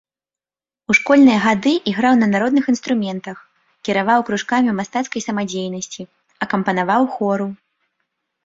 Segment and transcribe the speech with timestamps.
[0.91, 3.37] У школьныя гады іграў на народных інструментах,
[3.89, 6.01] кіраваў кружкамі мастацкай самадзейнасці,
[6.47, 7.47] акампанаваў хору.